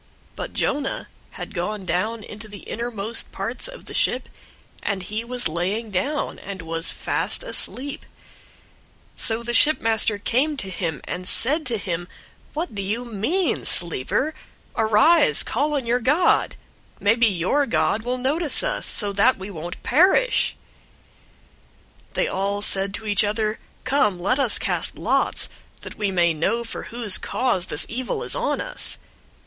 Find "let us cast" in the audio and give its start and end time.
24.19-24.97